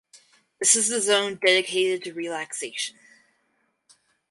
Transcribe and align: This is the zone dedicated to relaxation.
This 0.57 0.75
is 0.75 0.87
the 0.87 0.99
zone 0.99 1.35
dedicated 1.39 2.03
to 2.05 2.13
relaxation. 2.15 2.97